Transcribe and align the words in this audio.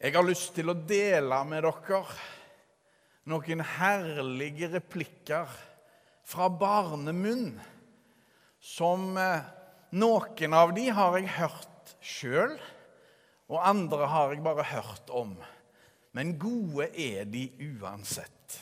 Jeg 0.00 0.14
har 0.16 0.24
lyst 0.24 0.54
til 0.56 0.72
å 0.72 0.78
dele 0.88 1.36
med 1.44 1.60
dere 1.66 1.98
noen 3.28 3.60
herlige 3.76 4.70
replikker 4.72 5.50
fra 6.24 6.46
barnemunn 6.48 7.50
som 8.64 9.10
eh, 9.20 9.48
Noen 9.90 10.54
av 10.54 10.70
de 10.70 10.84
har 10.94 11.16
jeg 11.18 11.32
hørt 11.34 11.92
sjøl, 11.98 12.52
og 13.50 13.64
andre 13.66 14.06
har 14.06 14.30
jeg 14.30 14.44
bare 14.44 14.64
hørt 14.70 15.08
om. 15.10 15.32
Men 16.14 16.36
gode 16.38 16.86
er 16.94 17.26
de 17.26 17.48
uansett. 17.82 18.54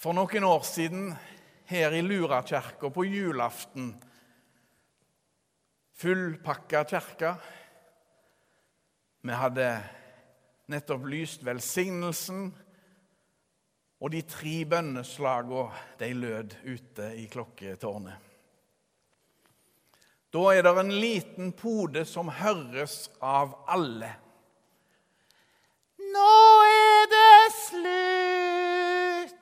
For 0.00 0.16
noen 0.16 0.46
år 0.48 0.64
siden 0.64 1.10
her 1.68 1.92
i 1.92 2.00
Lurakirka 2.00 2.88
på 2.88 3.04
julaften 3.04 3.92
Fullpakka 6.00 6.86
kirke. 6.88 7.34
Vi 9.24 9.32
hadde 9.32 9.66
nettopp 10.68 11.06
lyst 11.08 11.46
velsignelsen, 11.46 12.50
og 14.04 14.10
de 14.12 14.20
tre 14.28 14.52
bønneslagene 14.68 15.62
de 15.96 16.10
lød 16.12 16.56
ute 16.66 17.06
i 17.16 17.24
klokketårnet. 17.32 18.18
Da 20.34 20.42
er 20.52 20.66
det 20.66 20.74
en 20.76 20.92
liten 20.92 21.54
pode 21.56 22.04
som 22.04 22.28
høres 22.36 23.06
av 23.24 23.54
alle. 23.70 24.12
Nå 26.04 26.36
er 26.68 27.08
det 27.16 27.40
slutt! 27.62 29.34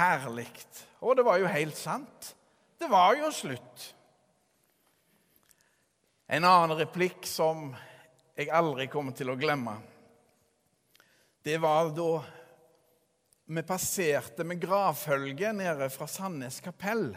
Herlig. 0.00 0.48
Og 1.04 1.18
det 1.18 1.28
var 1.28 1.44
jo 1.44 1.50
helt 1.50 1.76
sant. 1.76 2.36
Det 2.80 2.88
var 2.88 3.20
jo 3.20 3.28
slutt. 3.34 3.90
En 6.32 6.44
annen 6.44 6.76
replikk 6.78 7.24
som 7.26 7.72
jeg 8.38 8.52
aldri 8.54 8.84
kommer 8.86 9.16
til 9.18 9.32
å 9.32 9.34
glemme, 9.34 9.72
det 11.42 11.56
var 11.58 11.90
da 11.90 12.20
vi 13.50 13.64
passerte 13.66 14.46
med 14.46 14.60
gravfølge 14.62 15.50
nede 15.58 15.88
fra 15.90 16.06
Sandnes 16.06 16.60
kapell 16.62 17.08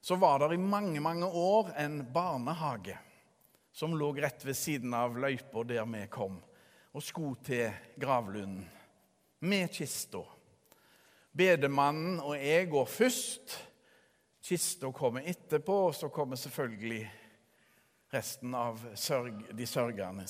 så 0.00 0.16
var 0.16 0.40
det 0.40 0.56
i 0.56 0.62
mange, 0.62 1.04
mange 1.04 1.28
år 1.28 1.68
en 1.84 2.00
barnehage 2.14 2.96
som 3.76 3.92
lå 3.92 4.08
rett 4.16 4.48
ved 4.48 4.56
siden 4.56 4.96
av 4.96 5.20
løypa 5.20 5.68
der 5.68 5.84
vi 5.92 6.06
kom, 6.08 6.40
og 6.96 7.04
skulle 7.04 7.44
til 7.44 7.68
gravlunden 8.00 8.64
med 9.44 9.68
kista. 9.68 10.24
Bedemannen 11.36 12.22
og 12.24 12.38
jeg 12.40 12.72
går 12.72 12.88
først. 12.88 13.60
Kista 14.40 14.88
kommer 14.96 15.28
etterpå, 15.28 15.82
og 15.90 15.94
så 15.94 16.08
kommer 16.08 16.40
selvfølgelig 16.40 17.04
resten 18.10 18.54
av 18.54 18.80
sørg, 18.98 19.44
de 19.54 19.66
sørgende. 19.66 20.26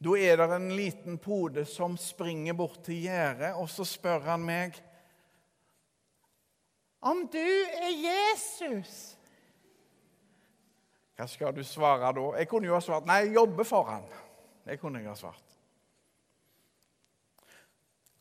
Da 0.00 0.16
er 0.16 0.40
det 0.40 0.48
en 0.56 0.70
liten 0.76 1.18
pode 1.20 1.64
som 1.68 1.96
springer 2.00 2.56
bort 2.56 2.82
til 2.86 3.02
gjerdet, 3.04 3.52
og 3.56 3.68
så 3.72 3.84
spør 3.88 4.24
han 4.32 4.44
meg 4.44 4.78
om 7.00 7.22
du 7.32 7.40
er 7.40 7.94
Jesus 7.96 9.16
Hva 11.16 11.24
skal 11.28 11.54
du 11.56 11.62
svare 11.64 12.10
da? 12.16 12.24
Jeg 12.36 12.48
kunne 12.48 12.68
jo 12.68 12.74
ha 12.76 12.80
svart 12.84 13.08
nei, 13.08 13.22
jeg 13.24 13.38
jobber 13.38 13.64
for 13.68 13.88
han. 13.88 14.04
Det 14.64 14.76
kunne 14.80 15.00
jeg 15.00 15.08
ha 15.08 15.16
svart. 15.16 15.56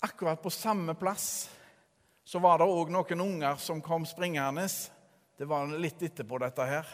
Akkurat 0.03 0.39
på 0.39 0.51
samme 0.51 0.95
plass 0.99 1.49
så 2.23 2.39
var 2.39 2.59
det 2.59 2.67
òg 2.71 2.91
noen 2.91 3.23
unger 3.23 3.59
som 3.59 3.81
kom 3.83 4.05
springende. 4.07 4.67
Det 5.35 5.47
var 5.47 5.71
litt 5.79 6.03
etterpå, 6.03 6.39
dette 6.43 6.67
her. 6.67 6.91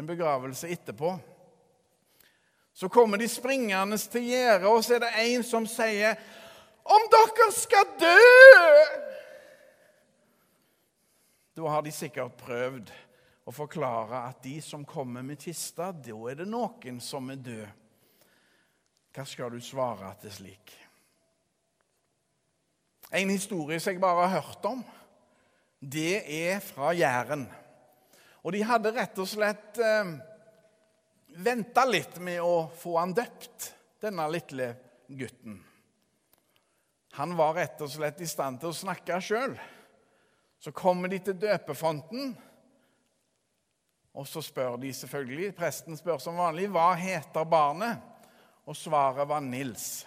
En 0.00 0.06
begravelse 0.06 0.68
etterpå. 0.68 1.18
Så 2.72 2.88
kommer 2.88 3.18
de 3.20 3.26
springende 3.28 3.98
til 4.00 4.30
gjerdet, 4.30 4.64
og 4.64 4.80
så 4.84 4.94
er 4.96 5.02
det 5.02 5.10
en 5.26 5.42
som 5.44 5.66
sier 5.68 6.16
Om 6.88 7.04
dere 7.12 7.48
skal 7.52 7.90
dø! 8.00 8.14
Da 11.52 11.68
har 11.68 11.84
de 11.84 11.92
sikkert 11.92 12.40
prøvd 12.40 12.94
å 13.44 13.52
forklare 13.52 14.24
at 14.30 14.40
de 14.40 14.56
som 14.64 14.88
kommer 14.88 15.20
med 15.20 15.44
kista, 15.44 15.92
da 15.92 16.16
er 16.32 16.40
det 16.40 16.48
noen 16.48 17.04
som 17.04 17.28
er 17.28 17.44
død. 17.44 17.78
Hva 19.12 19.28
skal 19.28 19.52
du 19.52 19.60
svare 19.60 20.16
til 20.24 20.32
slik? 20.32 20.76
En 23.12 23.36
historie 23.36 23.76
som 23.76 23.92
jeg 23.92 24.00
bare 24.00 24.30
har 24.30 24.40
hørt 24.40 24.64
om, 24.64 24.80
det 25.76 26.22
er 26.24 26.62
fra 26.64 26.96
Jæren. 26.96 27.50
Og 28.44 28.54
de 28.54 28.62
hadde 28.64 28.92
rett 28.96 29.18
og 29.20 29.28
slett 29.28 29.80
eh, 29.84 30.12
venta 31.44 31.84
litt 31.88 32.16
med 32.22 32.40
å 32.42 32.68
få 32.76 32.96
han 32.98 33.14
døpt, 33.16 33.72
denne 34.00 34.26
lille 34.32 34.70
gutten. 35.08 35.58
Han 37.18 37.34
var 37.36 37.56
rett 37.58 37.80
og 37.84 37.90
slett 37.90 38.20
i 38.22 38.28
stand 38.30 38.62
til 38.62 38.70
å 38.70 38.76
snakke 38.76 39.18
sjøl. 39.20 39.56
Så 40.60 40.72
kommer 40.76 41.10
de 41.10 41.18
til 41.24 41.36
døpefonten, 41.40 42.32
og 44.10 44.26
så 44.28 44.42
spør 44.42 44.76
de 44.82 44.90
selvfølgelig 44.92 45.52
Presten 45.56 45.96
spør 45.96 46.18
som 46.20 46.38
vanlig 46.40 46.66
hva 46.72 46.90
heter 46.98 47.46
barnet, 47.48 48.00
og 48.66 48.76
svaret 48.76 49.28
var 49.28 49.44
Nils. 49.44 50.04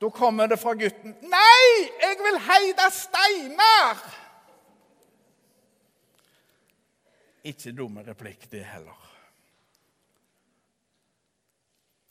Da 0.00 0.10
kommer 0.12 0.48
det 0.48 0.58
fra 0.60 0.74
gutten. 0.76 1.14
'Nei, 1.22 1.66
jeg 2.02 2.16
vil 2.20 2.38
heite 2.50 2.90
Steinar!' 2.92 4.25
Ikke 7.46 7.74
dumme 7.76 8.02
replikk, 8.06 8.48
det 8.50 8.64
heller. 8.66 9.02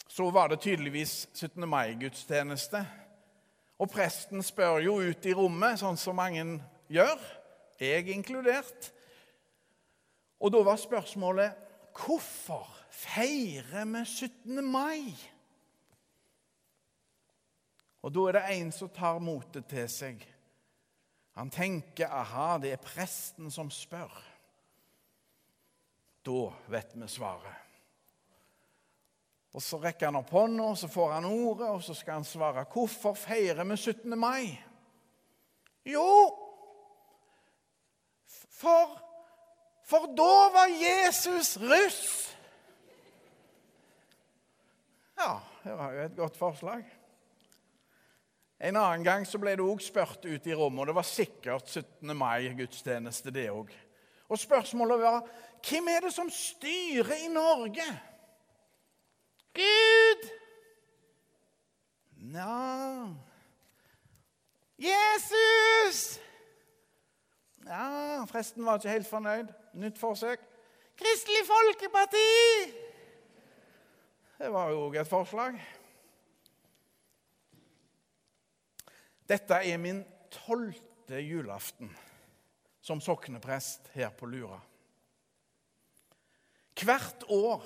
Så 0.08 0.30
var 0.32 0.48
det 0.48 0.62
tydeligvis 0.64 1.28
17. 1.34 1.68
mai-gudstjeneste. 1.70 2.86
Og 3.80 3.90
presten 3.92 4.44
spør 4.44 4.80
jo 4.86 5.00
ut 5.04 5.26
i 5.28 5.34
rommet, 5.36 5.82
sånn 5.82 6.00
som 6.00 6.16
mange 6.16 6.46
gjør 6.88 7.20
jeg 7.82 8.08
inkludert. 8.14 8.92
Og 10.40 10.54
da 10.56 10.62
var 10.64 10.80
spørsmålet 10.80 11.64
hvorfor 11.96 12.70
feirer 12.96 13.84
vi 13.92 14.04
17. 14.06 14.62
mai? 14.64 15.12
Og 18.06 18.14
da 18.14 18.28
er 18.30 18.38
det 18.38 18.46
en 18.54 18.72
som 18.72 18.92
tar 18.94 19.20
motet 19.20 19.68
til 19.68 19.88
seg. 19.90 20.24
Han 21.36 21.50
tenker 21.52 22.08
aha, 22.08 22.56
det 22.62 22.72
er 22.76 22.84
presten 22.84 23.52
som 23.52 23.72
spør. 23.74 24.14
Da 26.26 26.54
vet 26.74 26.96
vi 26.96 27.08
svaret. 27.08 27.54
Og 29.56 29.64
Så 29.64 29.78
rekker 29.80 30.10
han 30.10 30.18
opp 30.20 30.34
hånda, 30.36 30.72
og 30.74 30.78
så 30.78 30.90
får 30.92 31.12
han 31.14 31.28
ordet, 31.30 31.70
og 31.70 31.84
så 31.84 31.94
skal 31.96 32.20
han 32.20 32.28
svare. 32.28 32.66
Hvorfor 32.74 33.14
feirer 33.16 33.64
vi 33.64 33.78
17. 33.78 34.18
mai? 34.20 34.58
Jo, 35.86 36.10
for, 38.50 38.98
for 39.86 40.10
da 40.18 40.34
var 40.52 40.74
Jesus 40.74 41.56
russ. 41.62 42.04
Ja, 45.16 45.40
det 45.64 45.78
var 45.78 45.94
jo 45.94 46.04
et 46.04 46.18
godt 46.18 46.38
forslag. 46.38 46.84
En 48.60 48.76
annen 48.76 49.04
gang 49.06 49.28
så 49.28 49.40
ble 49.40 49.56
det 49.56 49.64
òg 49.64 49.84
spurt 49.84 50.26
ut 50.26 50.48
i 50.48 50.56
rommet, 50.56 50.82
og 50.82 50.90
det 50.90 50.98
var 50.98 51.08
sikkert 51.08 51.70
17. 51.70 52.16
mai-gudstjeneste, 52.18 53.32
det 53.36 53.50
òg. 53.54 53.72
Og 54.26 54.40
spørsmålet 54.42 55.00
var 55.00 55.28
hvem 55.70 55.88
er 55.88 56.00
det 56.06 56.14
som 56.14 56.30
styrer 56.30 57.26
i 57.26 57.28
Norge? 57.34 57.86
Gud! 59.56 60.28
Nja 62.18 63.16
Jesus! 64.78 66.20
Ja, 67.66 68.26
Presten 68.30 68.66
var 68.66 68.78
ikke 68.78 68.90
helt 68.90 69.08
fornøyd. 69.08 69.48
Nytt 69.74 70.00
forsøk. 70.00 70.42
Kristelig 70.98 71.46
Folkeparti! 71.48 72.76
Det 74.38 74.52
var 74.52 74.70
jo 74.70 74.86
òg 74.88 75.00
et 75.00 75.10
forslag. 75.10 75.58
Dette 79.26 79.58
er 79.66 79.82
min 79.82 80.04
tolvte 80.30 81.22
julaften 81.24 81.90
som 82.86 83.02
sokneprest 83.02 83.90
her 83.96 84.12
på 84.14 84.28
Lura. 84.30 84.60
Hvert 86.76 87.24
år 87.32 87.64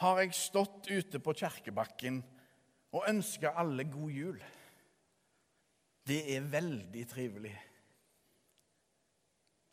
har 0.00 0.20
jeg 0.22 0.36
stått 0.36 0.88
ute 0.88 1.20
på 1.20 1.34
Kjerkebakken 1.36 2.22
og 2.94 3.08
ønska 3.10 3.52
alle 3.60 3.84
god 3.84 4.14
jul. 4.14 4.38
Det 6.08 6.22
er 6.36 6.46
veldig 6.48 7.04
trivelig. 7.10 7.56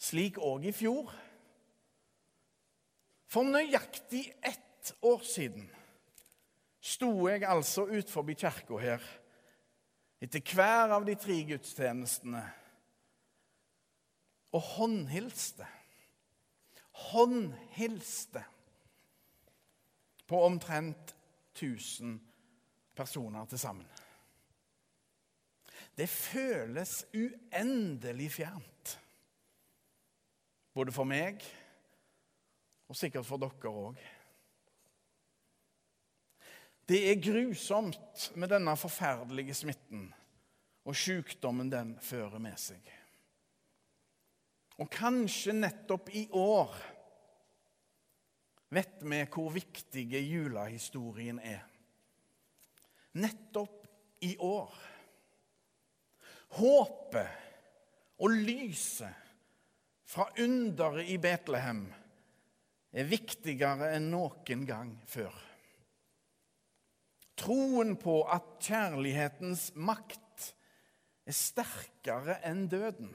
Slik 0.02 0.42
òg 0.44 0.68
i 0.68 0.74
fjor. 0.76 1.14
For 3.32 3.48
nøyaktig 3.48 4.28
ett 4.44 4.92
år 5.06 5.24
siden 5.26 5.70
sto 6.86 7.10
jeg 7.30 7.48
altså 7.48 7.88
utenfor 7.88 8.28
kirka 8.36 8.82
her 8.82 9.08
etter 10.22 10.44
hver 10.56 10.94
av 10.96 11.06
de 11.08 11.16
tre 11.20 11.38
gudstjenestene 11.48 12.44
og 14.56 14.62
håndhilste. 14.76 15.66
Håndhilste 16.96 18.44
på 20.28 20.42
omtrent 20.46 21.16
1000 21.56 22.20
personer 22.96 23.46
til 23.46 23.60
sammen. 23.60 23.88
Det 25.98 26.10
føles 26.10 27.06
uendelig 27.14 28.32
fjernt. 28.32 28.96
Både 30.74 30.92
for 30.92 31.08
meg 31.08 31.44
og 32.90 32.98
sikkert 33.00 33.28
for 33.28 33.40
dere 33.42 33.72
òg. 33.72 34.02
Det 36.86 37.00
er 37.10 37.22
grusomt 37.24 38.28
med 38.36 38.52
denne 38.52 38.76
forferdelige 38.78 39.56
smitten 39.58 40.10
og 40.86 40.96
sykdommen 40.96 41.72
den 41.72 41.96
fører 42.02 42.38
med 42.40 42.60
seg. 42.62 42.82
Og 44.82 44.90
kanskje 44.92 45.56
nettopp 45.56 46.10
i 46.16 46.26
år 46.36 46.74
vet 48.76 49.04
vi 49.08 49.22
hvor 49.32 49.54
viktig 49.56 50.06
julehistorien 50.20 51.40
er. 51.40 51.64
Nettopp 53.16 53.86
i 54.28 54.34
år. 54.44 54.74
Håpet 56.56 58.20
og 58.20 58.36
lyset 58.36 59.24
fra 60.08 60.28
underet 60.40 61.10
i 61.12 61.18
Betlehem 61.22 61.86
er 62.96 63.10
viktigere 63.10 63.92
enn 63.96 64.10
noen 64.12 64.68
gang 64.68 64.94
før. 65.08 65.34
Troen 67.36 67.98
på 68.00 68.22
at 68.32 68.56
kjærlighetens 68.64 69.74
makt 69.76 70.52
er 71.28 71.36
sterkere 71.36 72.38
enn 72.48 72.68
døden, 72.72 73.12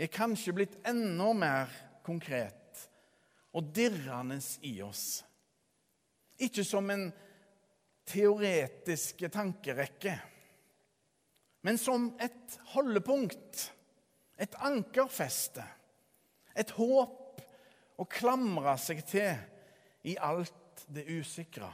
er 0.00 0.08
kanskje 0.12 0.54
blitt 0.56 0.78
enda 0.88 1.32
mer 1.36 1.72
konkret 2.06 2.86
og 3.56 3.72
dirrende 3.74 4.38
i 4.64 4.78
oss. 4.84 5.20
Ikke 6.40 6.64
som 6.64 6.88
en 6.92 7.10
teoretisk 8.08 9.26
tankerekke, 9.32 10.14
men 11.66 11.76
som 11.78 12.08
et 12.22 12.56
holdepunkt, 12.72 13.66
et 14.40 14.56
ankerfeste, 14.64 15.66
et 16.56 16.72
håp 16.78 17.42
å 18.00 18.08
klamre 18.08 18.72
seg 18.80 19.04
til 19.04 19.36
i 20.08 20.16
alt 20.16 20.86
det 20.88 21.04
usikre. 21.12 21.68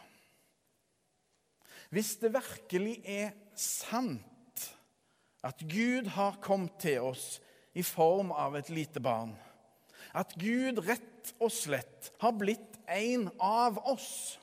Hvis 1.94 2.16
det 2.18 2.34
virkelig 2.34 2.98
er 3.06 3.36
sant 3.54 4.64
at 5.46 5.62
Gud 5.70 6.10
har 6.16 6.40
kommet 6.42 6.80
til 6.82 7.06
oss 7.06 7.36
i 7.76 7.84
form 7.84 8.32
av 8.32 8.56
et 8.56 8.70
lite 8.72 9.00
barn, 9.04 9.34
at 10.16 10.32
Gud 10.40 10.80
rett 10.86 11.32
og 11.42 11.52
slett 11.52 12.10
har 12.22 12.32
blitt 12.38 12.78
en 12.88 13.28
av 13.42 13.78
oss, 13.90 14.38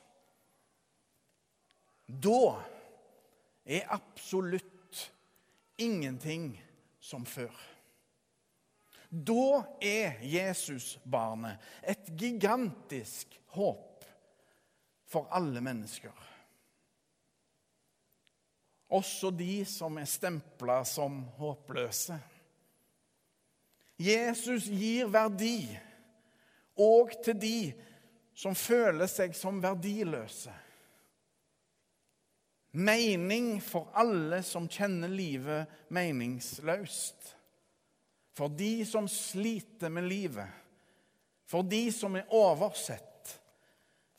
da 2.06 2.60
er 3.64 3.88
absolutt 3.96 5.00
ingenting 5.80 6.52
som 7.02 7.24
før. 7.26 7.54
Da 9.08 9.64
er 9.82 10.20
Jesusbarnet 10.26 11.62
et 11.82 12.12
gigantisk 12.18 13.34
håp 13.56 14.06
for 15.10 15.30
alle 15.34 15.62
mennesker 15.64 16.24
også 18.94 19.30
de 19.34 19.64
som 19.66 19.98
er 19.98 20.08
stempla 20.08 20.82
som 20.86 21.22
håpløse. 21.38 22.16
Jesus 24.00 24.66
gir 24.66 25.06
verdi 25.12 25.68
òg 26.80 27.14
til 27.22 27.38
de 27.38 27.58
som 28.34 28.56
føler 28.58 29.06
seg 29.10 29.34
som 29.38 29.60
verdiløse. 29.62 30.52
Mening 32.74 33.60
for 33.62 33.92
alle 33.94 34.40
som 34.42 34.66
kjenner 34.66 35.12
livet 35.12 35.70
meningsløst. 35.94 37.30
For 38.34 38.50
de 38.50 38.82
som 38.82 39.06
sliter 39.06 39.92
med 39.94 40.08
livet. 40.10 40.50
For 41.46 41.62
de 41.62 41.86
som 41.94 42.16
er 42.18 42.26
oversett. 42.34 43.36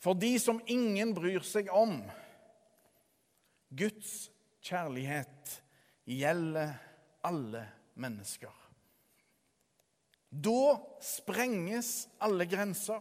For 0.00 0.16
de 0.16 0.38
som 0.40 0.62
ingen 0.72 1.12
bryr 1.12 1.44
seg 1.44 1.68
om. 1.68 1.98
Guds 3.76 4.30
kjærlighet 4.64 5.58
gjelder 6.08 6.78
alle 7.28 7.66
mennesker. 8.00 8.65
Da 10.30 10.76
sprenges 11.00 12.08
alle 12.20 12.46
grenser. 12.46 13.00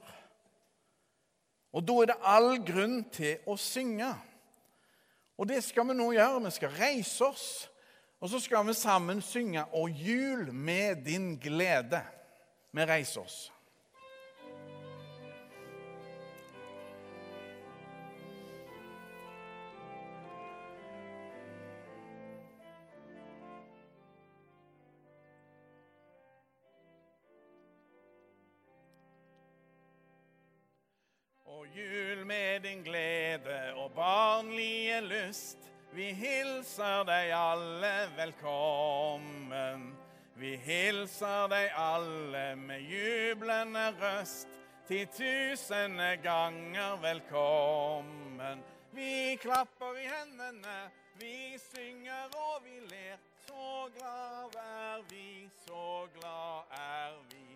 Og 1.75 1.83
da 1.83 1.95
er 2.01 2.11
det 2.11 2.21
all 2.23 2.51
grunn 2.63 3.01
til 3.11 3.43
å 3.49 3.57
synge. 3.59 4.13
Og 5.35 5.49
det 5.49 5.59
skal 5.65 5.89
vi 5.89 5.97
nå 5.97 6.11
gjøre. 6.15 6.43
Vi 6.45 6.53
skal 6.55 6.75
reise 6.77 7.25
oss, 7.27 7.47
og 8.23 8.31
så 8.31 8.39
skal 8.39 8.67
vi 8.67 8.73
sammen 8.73 9.21
synge 9.21 9.65
'Og 9.73 9.89
jul 9.89 10.53
med 10.53 11.05
din 11.05 11.39
glede'. 11.39 12.05
Vi 12.71 12.85
reiser 12.85 13.21
oss. 13.21 13.51
Jul 31.75 32.25
med 32.25 32.61
din 32.61 32.83
glede 32.83 33.73
og 33.75 33.91
barnlige 33.91 35.01
lyst. 35.01 35.57
Vi 35.95 36.09
hilser 36.11 37.05
deg 37.07 37.31
alle 37.31 37.93
velkommen. 38.17 39.85
Vi 40.35 40.55
hilser 40.59 41.47
deg 41.47 41.71
alle 41.79 42.55
med 42.59 42.83
jublende 42.83 43.85
røst. 44.01 44.47
Til 44.87 45.07
tusende 45.07 46.17
ganger 46.23 46.99
velkommen. 47.01 48.63
Vi 48.91 49.35
klapper 49.41 49.97
i 49.97 50.05
hendene, 50.07 50.75
vi 51.19 51.57
synger 51.57 52.35
og 52.35 52.61
vi 52.63 52.79
ler. 52.91 53.17
Så 53.47 53.89
glad 53.97 54.55
er 54.61 55.01
vi, 55.09 55.49
så 55.65 56.07
glad 56.19 56.77
er. 56.77 57.17
Vi 57.31 57.54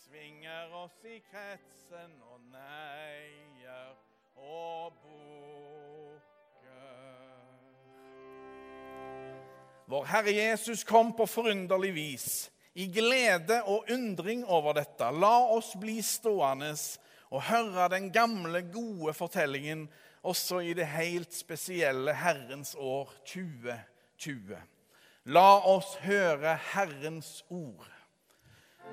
svinger 0.00 0.72
oss 0.80 1.04
i 1.04 1.18
kretsen 1.30 2.12
og 2.24 2.40
neier 2.52 3.90
og 4.40 4.94
bukker. 5.02 6.20
Vår 9.90 10.08
Herre 10.08 10.32
Jesus 10.32 10.84
kom 10.88 11.12
på 11.18 11.26
forunderlig 11.28 11.92
vis, 11.94 12.50
i 12.74 12.86
glede 12.92 13.60
og 13.68 13.90
undring 13.92 14.44
over 14.46 14.78
dette. 14.78 15.10
La 15.12 15.36
oss 15.52 15.74
bli 15.80 15.98
stående 16.06 16.72
og 17.30 17.42
høre 17.50 17.88
den 17.92 18.08
gamle, 18.14 18.62
gode 18.72 19.12
fortellingen 19.14 19.88
også 20.22 20.62
i 20.64 20.74
det 20.76 20.86
helt 20.94 21.34
spesielle 21.34 22.14
Herrens 22.14 22.74
år 22.78 23.12
2020. 23.26 24.56
La 25.28 25.48
oss 25.68 25.96
høre 26.04 26.56
Herrens 26.72 27.40
ord. 27.50 27.99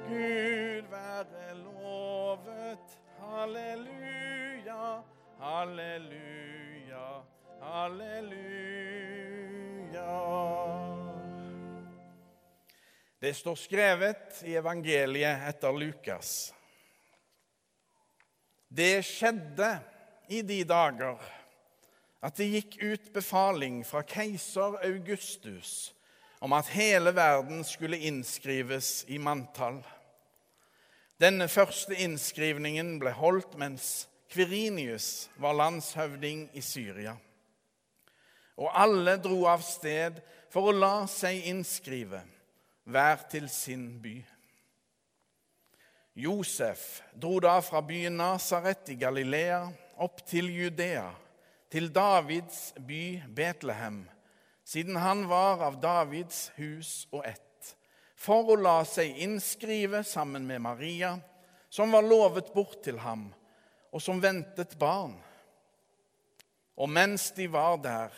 Gud 0.06 0.86
være 0.92 1.54
lovet. 1.63 2.98
Halleluja, 3.18 5.04
halleluja, 5.39 7.08
halleluja. 7.62 8.68
Det 13.20 13.34
står 13.34 13.56
skrevet 13.56 14.44
i 14.46 14.54
evangeliet 14.60 15.48
etter 15.50 15.74
Lukas. 15.74 16.54
Det 18.68 19.01
skjedde 19.06 19.72
i 20.30 20.42
de 20.46 20.62
dager 20.68 21.18
at 22.22 22.38
det 22.38 22.50
gikk 22.51 22.77
ut 22.84 23.13
befaling 23.13 23.82
fra 23.88 24.01
keiser 24.06 24.77
Augustus 24.86 25.94
om 26.39 26.53
at 26.53 26.70
hele 26.74 27.15
verden 27.15 27.63
skulle 27.63 27.98
innskrives 27.98 29.06
i 29.08 29.17
manntall. 29.17 29.82
Denne 31.17 31.48
første 31.50 31.98
innskrivningen 31.98 32.98
ble 33.01 33.13
holdt 33.17 33.58
mens 33.58 34.08
Kvirinius 34.29 35.29
var 35.41 35.56
landshøvding 35.58 36.50
i 36.53 36.62
Syria. 36.62 37.15
Og 38.58 38.70
alle 38.74 39.15
dro 39.22 39.46
av 39.50 39.63
sted 39.65 40.20
for 40.53 40.70
å 40.70 40.75
la 40.75 41.06
seg 41.10 41.48
innskrive, 41.50 42.20
hver 42.84 43.24
til 43.32 43.48
sin 43.50 43.88
by. 44.01 44.17
Josef 46.17 47.03
dro 47.13 47.38
da 47.41 47.60
fra 47.62 47.82
byen 47.86 48.17
Nasaret 48.17 48.89
i 48.89 48.98
Galilea 48.98 49.62
opp 50.01 50.24
til 50.25 50.50
Judea, 50.50 51.10
til 51.70 51.89
Davids 51.94 52.72
by 52.88 53.20
Betlehem 53.38 54.03
siden 54.68 54.96
han 54.96 55.28
var 55.28 55.64
av 55.64 55.80
Davids 55.80 56.52
hus 56.56 57.08
og 57.16 57.24
ett, 57.26 57.76
for 58.20 58.50
å 58.52 58.58
la 58.60 58.82
seg 58.84 59.16
innskrive 59.24 60.02
sammen 60.04 60.44
med 60.44 60.60
Maria, 60.66 61.14
som 61.70 61.94
var 61.96 62.04
lovet 62.04 62.50
bort 62.52 62.82
til 62.84 62.98
ham, 63.00 63.30
og 63.96 64.04
som 64.04 64.20
ventet 64.20 64.74
barn. 64.80 65.14
Og 66.76 66.92
mens 66.92 67.30
de 67.38 67.48
var 67.48 67.78
der, 67.80 68.12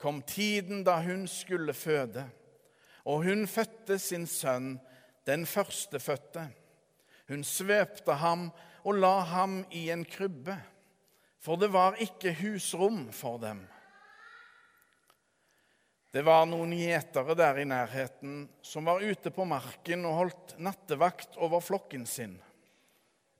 kom 0.00 0.22
tiden 0.24 0.80
da 0.88 0.96
hun 1.04 1.26
skulle 1.28 1.74
føde, 1.76 2.24
og 3.04 3.26
hun 3.26 3.44
fødte 3.44 3.98
sin 4.00 4.24
sønn, 4.26 4.78
den 5.28 5.44
førstefødte. 5.44 6.46
Hun 7.28 7.44
svøpte 7.44 8.16
ham 8.22 8.48
og 8.88 8.96
la 9.02 9.18
ham 9.34 9.60
i 9.76 9.90
en 9.92 10.06
krybbe, 10.08 10.56
for 11.44 11.60
det 11.60 11.68
var 11.76 12.00
ikke 12.00 12.32
husrom 12.40 13.10
for 13.12 13.36
dem. 13.44 13.60
Det 16.10 16.22
var 16.26 16.46
noen 16.50 16.72
gjetere 16.74 17.36
der 17.38 17.60
i 17.62 17.66
nærheten 17.70 18.44
som 18.66 18.88
var 18.90 19.02
ute 19.02 19.30
på 19.30 19.44
marken 19.46 20.02
og 20.08 20.16
holdt 20.16 20.54
nattevakt 20.58 21.38
over 21.38 21.62
flokken 21.62 22.06
sin. 22.06 22.34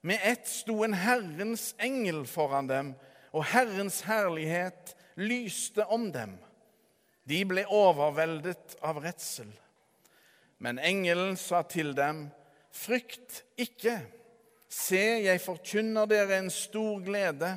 Med 0.07 0.23
ett 0.23 0.47
sto 0.47 0.79
en 0.85 0.95
Herrens 0.95 1.73
engel 1.83 2.23
foran 2.25 2.69
dem, 2.71 2.93
og 3.35 3.45
Herrens 3.51 4.01
herlighet 4.07 4.95
lyste 5.19 5.85
om 5.91 6.07
dem. 6.15 6.37
De 7.27 7.43
ble 7.47 7.65
overveldet 7.69 8.77
av 8.81 9.01
redsel. 9.03 9.51
Men 10.57 10.79
engelen 10.79 11.35
sa 11.39 11.61
til 11.67 11.93
dem, 11.97 12.29
Frykt 12.71 13.41
ikke. 13.59 13.97
Se, 14.71 15.01
jeg 15.25 15.41
forkynner 15.43 16.07
dere 16.07 16.37
en 16.39 16.49
stor 16.53 17.01
glede, 17.03 17.49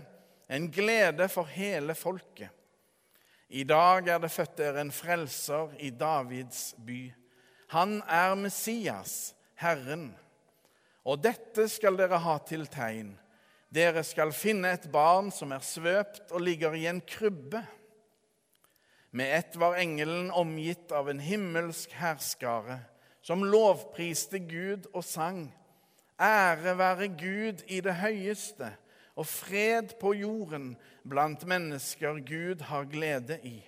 en 0.51 0.67
glede 0.75 1.29
for 1.31 1.47
hele 1.47 1.95
folket. 1.95 2.51
I 3.49 3.65
dag 3.65 4.09
er 4.09 4.19
det 4.23 4.33
født 4.33 4.57
dere 4.59 4.81
en 4.81 4.93
frelser 4.93 5.75
i 5.79 5.91
Davids 5.91 6.75
by. 6.87 7.13
Han 7.75 8.01
er 8.09 8.35
Messias, 8.39 9.35
Herren. 9.61 10.15
Og 11.05 11.21
dette 11.21 11.69
skal 11.69 11.99
dere 11.99 12.21
ha 12.25 12.39
til 12.49 12.67
tegn. 12.73 13.13
Dere 13.75 14.05
skal 14.07 14.33
finne 14.33 14.71
et 14.73 14.87
barn 14.93 15.33
som 15.35 15.53
er 15.53 15.65
svøpt 15.65 16.33
og 16.33 16.45
ligger 16.47 16.77
i 16.79 16.87
en 16.89 17.03
krybbe. 17.05 17.65
Med 19.15 19.35
ett 19.37 19.57
var 19.61 19.77
engelen 19.79 20.31
omgitt 20.35 20.93
av 20.95 21.11
en 21.11 21.21
himmelsk 21.23 21.93
herskare, 21.99 22.81
som 23.23 23.45
lovpriste 23.47 24.41
Gud 24.43 24.89
og 24.93 25.05
sang. 25.07 25.47
Ære 26.19 26.79
være 26.79 27.09
Gud 27.19 27.63
i 27.67 27.81
det 27.83 27.95
høyeste 28.01 28.73
og 29.15 29.27
fred 29.31 29.95
på 30.01 30.15
jorden 30.19 30.73
blant 31.07 31.45
mennesker 31.47 32.19
Gud 32.27 32.65
har 32.71 32.89
glede 32.91 33.39
i. 33.47 33.59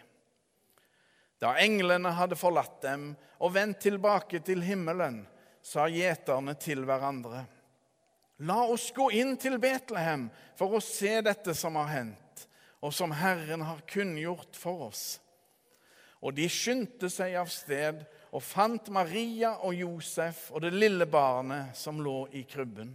Da 1.39 1.55
englene 1.61 2.15
hadde 2.17 2.39
forlatt 2.39 2.81
dem 2.83 3.11
og 3.39 3.53
vendt 3.55 3.83
tilbake 3.85 4.41
til 4.45 4.65
himmelen, 4.65 5.25
sa 5.63 5.87
gjeterne 5.91 6.55
til 6.59 6.85
hverandre.: 6.87 7.45
La 8.47 8.63
oss 8.69 8.91
gå 8.93 9.11
inn 9.17 9.37
til 9.41 9.59
Betlehem 9.59 10.29
for 10.57 10.77
å 10.77 10.83
se 10.85 11.21
dette 11.25 11.55
som 11.57 11.77
har 11.81 11.89
hendt, 11.93 12.47
og 12.81 12.93
som 12.95 13.13
Herren 13.13 13.65
har 13.65 13.81
kunngjort 13.89 14.57
for 14.57 14.89
oss. 14.91 15.05
Og 16.21 16.35
de 16.37 16.49
skyndte 16.49 17.11
seg 17.13 17.37
av 17.37 17.49
sted 17.53 18.03
og 18.33 18.43
fant 18.43 18.89
Maria 18.93 19.57
og 19.65 19.77
Josef 19.77 20.51
og 20.53 20.65
det 20.65 20.73
lille 20.75 21.07
barnet 21.09 21.77
som 21.77 22.01
lå 22.03 22.27
i 22.33 22.45
krybben. 22.49 22.95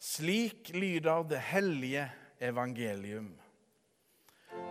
Slik 0.00 0.70
lyder 0.74 1.22
det 1.28 1.40
hellige 1.40 2.10
evangelium. 2.40 3.34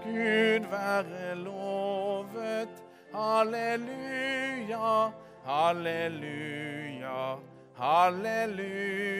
Gud 0.03 0.69
være 0.69 1.35
lovet. 1.35 2.69
Halleluja, 3.13 5.11
halleluja, 5.45 7.37
halleluja. 7.77 9.19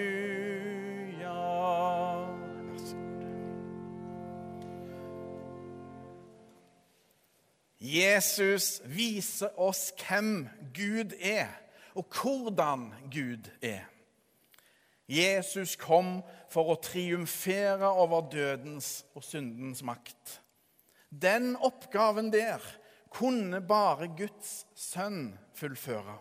Jesus 7.80 8.82
viser 8.86 9.60
oss 9.60 9.94
hvem 10.08 10.50
Gud 10.76 11.14
er, 11.22 11.48
og 11.96 12.06
hvordan 12.22 12.94
Gud 13.14 13.50
er. 13.62 13.99
Jesus 15.10 15.74
kom 15.82 16.20
for 16.54 16.70
å 16.70 16.82
triumfere 16.84 17.90
over 17.90 18.28
dødens 18.30 19.00
og 19.18 19.26
syndens 19.26 19.82
makt. 19.86 20.38
Den 21.10 21.56
oppgaven 21.66 22.30
der 22.30 22.62
kunne 23.10 23.62
bare 23.66 24.12
Guds 24.14 24.68
sønn 24.78 25.32
fullføre, 25.58 26.20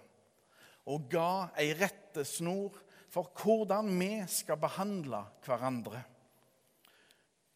og 0.88 1.10
ga 1.12 1.50
ei 1.60 1.74
rettesnor 1.76 2.78
for 3.12 3.28
hvordan 3.36 3.92
vi 4.00 4.12
skal 4.32 4.56
behandle 4.60 5.20
hverandre. 5.44 6.00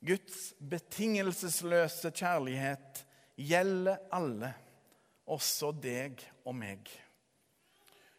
Guds 0.04 0.50
betingelsesløse 0.58 2.10
kjærlighet 2.12 3.04
gjelder 3.40 4.02
alle, 4.12 4.52
også 5.32 5.70
deg 5.80 6.20
og 6.44 6.56
meg. 6.58 6.90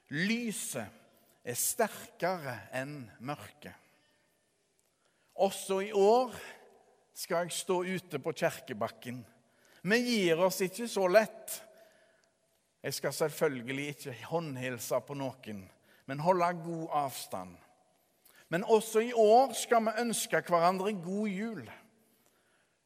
Lyset 0.10 1.03
er 1.44 1.60
sterkere 1.60 2.56
enn 2.76 3.04
mørket. 3.20 3.76
Også 5.44 5.82
i 5.84 5.92
år 5.92 6.34
skal 7.14 7.44
jeg 7.44 7.58
stå 7.58 7.82
ute 7.84 8.20
på 8.22 8.34
Kjerkebakken. 8.34 9.24
Vi 9.84 10.00
gir 10.06 10.40
oss 10.46 10.62
ikke 10.64 10.88
så 10.88 11.08
lett. 11.12 11.58
Jeg 12.84 12.96
skal 12.96 13.16
selvfølgelig 13.16 13.88
ikke 13.94 14.16
håndhilse 14.30 15.00
på 15.08 15.16
noen, 15.18 15.64
men 16.06 16.24
holde 16.24 16.50
god 16.64 16.98
avstand. 17.04 17.56
Men 18.52 18.64
også 18.64 19.02
i 19.02 19.14
år 19.18 19.54
skal 19.58 19.86
vi 19.88 19.96
ønske 20.04 20.44
hverandre 20.46 20.94
god 21.02 21.30
jul, 21.32 21.64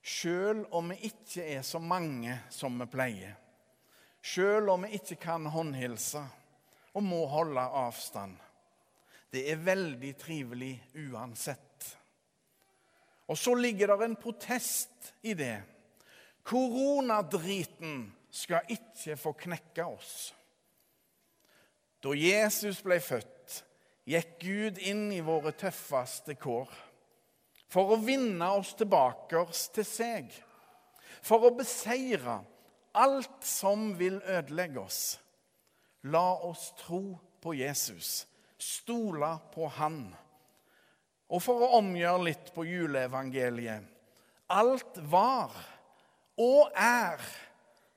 sjøl 0.02 0.64
om 0.72 0.94
vi 0.94 1.10
ikke 1.10 1.44
er 1.58 1.66
så 1.66 1.82
mange 1.84 2.38
som 2.54 2.78
vi 2.80 2.88
pleier. 2.90 3.36
Sjøl 4.24 4.70
om 4.70 4.86
vi 4.86 4.98
ikke 4.98 5.18
kan 5.28 5.46
håndhilse 5.52 6.22
og 6.94 7.04
må 7.04 7.26
holde 7.30 7.62
avstand. 7.62 8.38
Det 9.31 9.43
er 9.51 9.60
veldig 9.60 10.13
trivelig 10.19 10.74
uansett. 10.96 11.88
Og 13.27 13.38
så 13.38 13.53
ligger 13.60 13.91
det 13.91 14.05
en 14.05 14.19
protest 14.19 15.12
i 15.27 15.34
det. 15.36 15.60
Koronadriten 16.48 18.05
skal 18.31 18.69
ikke 18.72 19.17
få 19.19 19.34
knekke 19.36 19.84
oss. 19.84 20.31
Da 22.00 22.13
Jesus 22.15 22.79
ble 22.86 23.01
født, 23.03 23.57
gikk 24.07 24.38
Gud 24.39 24.79
inn 24.79 25.10
i 25.12 25.24
våre 25.25 25.51
tøffeste 25.57 26.38
kår 26.39 26.72
for 27.67 27.91
å 27.91 28.00
vinne 28.00 28.48
oss 28.55 28.72
tilbake 28.79 29.41
til 29.75 29.84
seg, 29.84 30.29
for 31.19 31.50
å 31.50 31.55
beseire 31.57 32.38
alt 32.96 33.43
som 33.43 33.89
vil 34.00 34.22
ødelegge 34.24 34.79
oss. 34.79 35.01
La 36.07 36.29
oss 36.48 36.69
tro 36.79 37.01
på 37.43 37.57
Jesus 37.57 38.24
stole 38.58 39.30
på 39.54 39.68
Han. 39.78 40.02
Og 41.28 41.44
for 41.44 41.66
å 41.66 41.76
omgjøre 41.82 42.30
litt 42.30 42.52
på 42.56 42.66
juleevangeliet 42.68 43.94
alt 44.48 44.98
var 45.12 45.52
og 46.40 46.72
er 46.78 47.22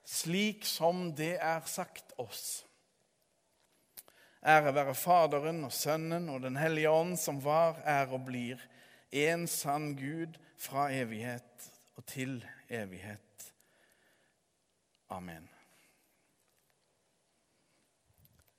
slik 0.07 0.65
som 0.67 1.09
det 1.15 1.37
er 1.39 1.61
sagt 1.69 2.13
oss. 2.19 2.63
Ære 4.41 4.73
være 4.73 4.97
Faderen 4.97 5.61
og 5.67 5.73
Sønnen 5.73 6.27
og 6.33 6.41
Den 6.41 6.57
hellige 6.57 6.89
ånd, 6.89 7.13
som 7.21 7.37
var, 7.43 7.77
er 7.85 8.09
og 8.09 8.25
blir, 8.25 8.61
en 9.11 9.45
sann 9.47 9.91
Gud 9.95 10.39
fra 10.57 10.89
evighet 10.93 11.69
og 11.99 12.05
til 12.09 12.39
evighet. 12.67 13.51
Amen. 15.13 15.50